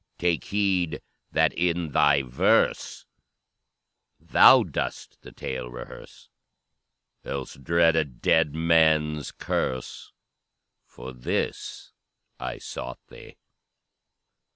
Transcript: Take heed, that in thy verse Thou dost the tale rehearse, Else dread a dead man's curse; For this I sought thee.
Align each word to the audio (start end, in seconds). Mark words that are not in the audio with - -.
Take 0.17 0.45
heed, 0.45 0.99
that 1.31 1.53
in 1.53 1.91
thy 1.91 2.23
verse 2.23 3.05
Thou 4.19 4.63
dost 4.63 5.21
the 5.21 5.31
tale 5.31 5.69
rehearse, 5.69 6.27
Else 7.23 7.53
dread 7.53 7.95
a 7.95 8.03
dead 8.03 8.55
man's 8.55 9.31
curse; 9.31 10.11
For 10.87 11.13
this 11.13 11.91
I 12.39 12.57
sought 12.57 12.99
thee. 13.09 13.35